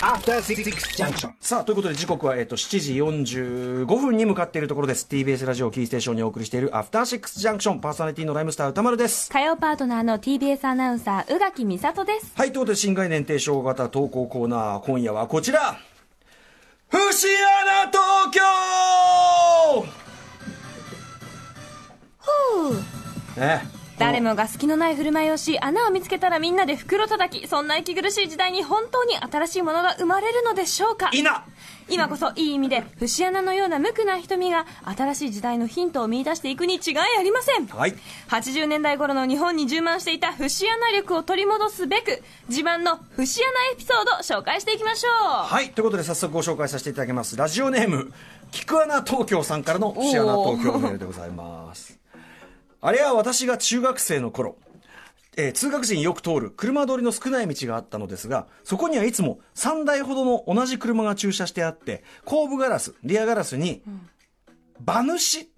[0.00, 0.62] After Six
[0.96, 1.32] Junction.
[1.40, 5.06] さあ、ということで時刻は、えっ、と、7時45分に向かっているところです。
[5.10, 9.30] TBS ラジオキーステーションにお送りしているアフターシックスジャンクションパーソナリティのライムスター歌丸です。
[9.30, 15.80] 火曜パートナーの TBS アナウンサー宇垣美里ですはい、ということで新概念提唱型投稿コーナー、今夜はこちら
[16.90, 18.40] 節穴東京
[22.20, 23.77] ふうね。
[24.08, 31.10] 誰もが隙のない振る舞いをし穴を見つけたらみんなで袋叩きそんな息苦しい時代に本当に新しいものが生まれるのでしょうか？
[31.12, 31.44] いな
[31.90, 34.64] 今こそいい意味で節穴のような無垢な瞳が
[34.96, 37.94] 新しい時代のヒントを見出していくに違いありませんはい。
[38.30, 47.36] 80年代頃の日本に充満していた節穴力を取り戻すべく自慢の節穴エピソードを紹介していきましょうはい、ということで早速ご紹介させていただきます。
[47.36, 48.10] ラジオネーム、
[48.52, 51.98] 菊穴東京さんからの節穴東京メールでございます。
[52.80, 54.56] あれは私が中学生の頃、
[55.36, 63.82] えー通学時によく通る車通りの少ない道があったのですが、そこにはいつも3台ほどの同じ車が駐車してあって、後部ガラス、リアガラスに、
[64.84, 65.48] 馬主、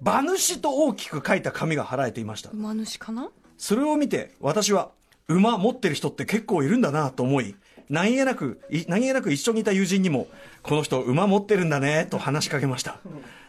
[0.00, 2.50] 馬主と大きく書いた紙が貼られていました。
[2.50, 3.30] 馬主かな？
[3.56, 4.90] それを見て、私は、
[5.28, 7.54] 馬持ってる人って結構いるんだなと思い、
[7.88, 10.26] 何気なく、い何気なく一緒にいた友人にも、
[10.62, 12.98] この人馬持ってるんだね、と話しかけました。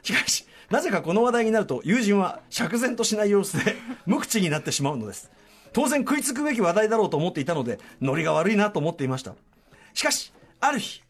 [0.03, 5.31] しかし、なぜかこの話題になると、友人は釈然としない様子で、無口になってしまうのです。
[5.73, 9.35] 当然食いつくべき話題だろうと思っていたので、ノリが悪いなと思っていました。
[9.93, 11.03] しかし、ある日、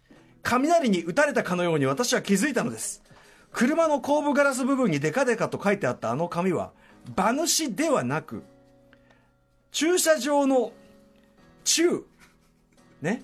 [0.43, 3.01] 雷に打たれたかのように私は気づいたのです。
[3.51, 6.71] 車の後部ガラス部分にデカデカと書いてあったあの紙は、
[7.15, 8.43] 馬主ではなく、
[9.71, 10.71] 駐車場の
[11.63, 12.05] 中、
[13.01, 13.23] ね、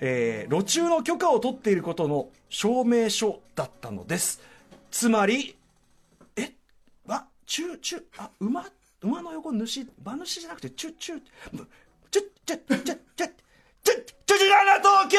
[0.00, 4.40] えー路中の許可を取っていることの証明書だったのです。
[4.90, 5.56] つまり、
[6.36, 6.52] え、
[7.06, 8.64] わ、中、中、あ、馬、
[9.02, 11.22] 馬の横主、馬主じゃなくて、中、中、ちょ、
[12.10, 13.26] ちょ、ちょ、ちょ、ちょ、ちょ、ちょ、
[13.84, 13.98] ちょ、
[14.80, 15.18] 東京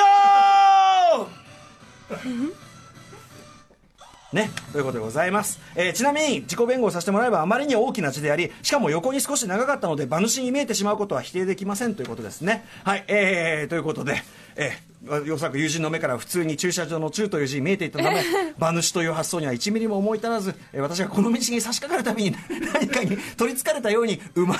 [4.31, 5.59] ね、ということでございます。
[5.75, 12.63] えーちなみに、自己弁護をさせてもらえばあまりに大きな字であり、しかも横に少し長かったので、馬主に見えてしまうことは否定できませんということですね。
[12.83, 14.21] はい、えー、ということで、
[14.55, 17.91] えー、おそらく友人の目から普通に駐車場の中という字に見えてい。
[17.91, 18.21] たため、
[18.57, 20.17] 馬主という発想には1ミリも思い。
[20.17, 22.35] 至らず、私がこの道に差し掛かるたびに
[22.73, 24.57] 何かに取りつかれたように、馬、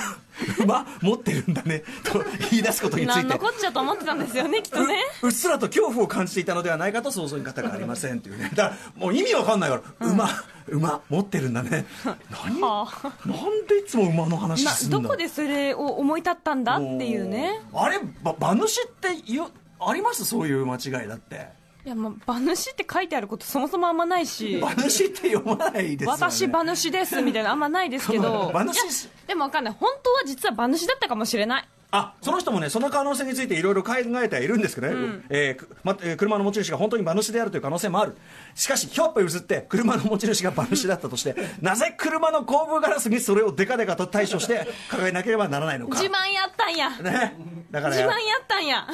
[0.58, 3.38] 馬持ってるんだね、と言い出すことについて何の。
[3.38, 6.92] こっちゃと思ってたんですよねきっとねううっすらと恐怖を感じていたのではない。
[6.94, 9.70] かと想像に方がありませんっていうねだからもう意味わかんない。
[9.70, 10.28] から、馬
[10.68, 11.84] 馬持ってるんだね
[12.30, 13.84] 何なんでい。
[13.86, 16.20] つも馬の話すんだどこでそれを思い。
[16.20, 17.98] 立ったんだっていうねあれ
[18.38, 20.24] 馬主ってよあります？
[20.24, 21.48] そういう間違いだって。
[21.84, 24.56] いやまあ馬主って書いてあることそもそもあんまないし。
[24.56, 26.18] 馬主って読まないですよね。
[26.18, 28.50] 私馬主ですみたいなあんまないですけど。
[28.54, 29.74] 馬主でもわかんない。
[29.78, 38.16] 本当は実は馬主だったかもしれないあその人もねその可能性についていろいろ考えてはいるんですけどね、えーくまえー車の持ち主が本当に馬主であるという可能性もある。
[38.54, 45.98] しかしひょっぽ譲って車の持ち主が馬主だったとして なぜ車の後部ガラスにそれをデカデカと対処して掲げなければならないのか。
[45.98, 46.90] 自慢やったんや。
[46.90, 47.36] ね。
[47.70, 48.86] だから自慢やったんや。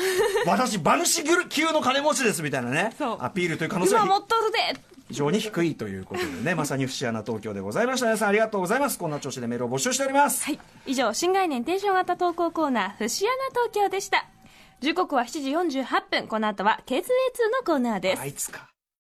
[0.47, 2.95] 私馬主級の金持ちですみたいなね。
[2.99, 3.19] そう。
[3.21, 8.06] アピールという可能性は馬持っとるで非常に低いということでねまさに節穴東京でございました。
[8.06, 8.99] 皆さんありがとうございます。
[8.99, 10.44] こんな調子でメールを募集しております。
[10.44, 10.59] はい。
[10.87, 14.27] 以上新概念テンション型投稿コーナー節穴東京でした。
[14.81, 16.28] 時刻は7時48分。
[16.28, 17.03] この後は K2A2 の
[17.65, 18.22] コーナーです。
[18.22, 18.69] あいつか